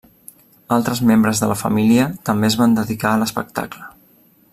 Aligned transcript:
Altres 0.77 1.01
membres 1.09 1.41
de 1.43 1.49
la 1.51 1.57
família 1.61 2.07
també 2.31 2.49
es 2.53 2.57
van 2.63 2.73
dedicar 2.79 3.13
a 3.13 3.21
l'espectacle. 3.25 3.87